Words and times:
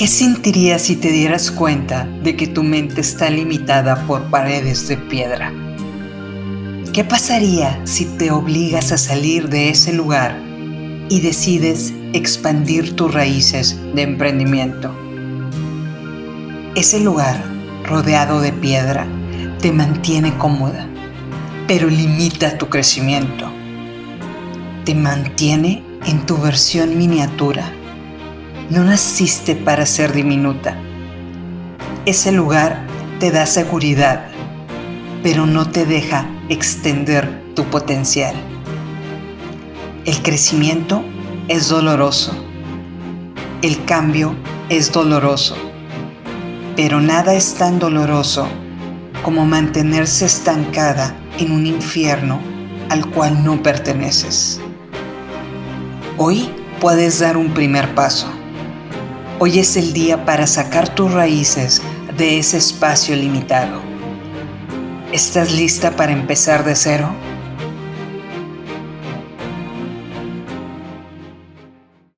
¿Qué 0.00 0.06
sentirías 0.06 0.80
si 0.80 0.96
te 0.96 1.12
dieras 1.12 1.50
cuenta 1.50 2.08
de 2.22 2.34
que 2.34 2.46
tu 2.46 2.62
mente 2.62 3.02
está 3.02 3.28
limitada 3.28 4.06
por 4.06 4.30
paredes 4.30 4.88
de 4.88 4.96
piedra? 4.96 5.52
¿Qué 6.94 7.04
pasaría 7.04 7.78
si 7.84 8.06
te 8.06 8.30
obligas 8.30 8.92
a 8.92 8.96
salir 8.96 9.50
de 9.50 9.68
ese 9.68 9.92
lugar 9.92 10.40
y 11.10 11.20
decides 11.20 11.92
expandir 12.14 12.96
tus 12.96 13.12
raíces 13.12 13.78
de 13.94 14.00
emprendimiento? 14.00 14.90
Ese 16.74 17.00
lugar 17.00 17.36
rodeado 17.84 18.40
de 18.40 18.54
piedra 18.54 19.06
te 19.60 19.70
mantiene 19.70 20.34
cómoda, 20.38 20.88
pero 21.68 21.90
limita 21.90 22.56
tu 22.56 22.70
crecimiento. 22.70 23.52
Te 24.86 24.94
mantiene 24.94 25.84
en 26.06 26.24
tu 26.24 26.38
versión 26.38 26.96
miniatura. 26.96 27.70
No 28.70 28.84
naciste 28.84 29.56
para 29.56 29.84
ser 29.84 30.12
diminuta. 30.12 30.76
Ese 32.06 32.30
lugar 32.30 32.86
te 33.18 33.32
da 33.32 33.44
seguridad, 33.44 34.28
pero 35.24 35.44
no 35.44 35.68
te 35.68 35.84
deja 35.86 36.28
extender 36.48 37.42
tu 37.56 37.64
potencial. 37.64 38.36
El 40.04 40.22
crecimiento 40.22 41.02
es 41.48 41.68
doloroso. 41.68 42.32
El 43.60 43.84
cambio 43.86 44.36
es 44.68 44.92
doloroso. 44.92 45.56
Pero 46.76 47.00
nada 47.00 47.34
es 47.34 47.54
tan 47.54 47.80
doloroso 47.80 48.46
como 49.24 49.46
mantenerse 49.46 50.26
estancada 50.26 51.16
en 51.40 51.50
un 51.50 51.66
infierno 51.66 52.38
al 52.88 53.04
cual 53.06 53.42
no 53.42 53.64
perteneces. 53.64 54.60
Hoy 56.18 56.48
puedes 56.80 57.18
dar 57.18 57.36
un 57.36 57.52
primer 57.52 57.96
paso. 57.96 58.39
Hoy 59.42 59.58
es 59.58 59.78
el 59.78 59.94
día 59.94 60.26
para 60.26 60.46
sacar 60.46 60.94
tus 60.94 61.10
raíces 61.14 61.80
de 62.18 62.38
ese 62.38 62.58
espacio 62.58 63.16
limitado. 63.16 63.80
¿Estás 65.12 65.50
lista 65.52 65.96
para 65.96 66.12
empezar 66.12 66.62
de 66.62 66.76
cero? 66.76 67.14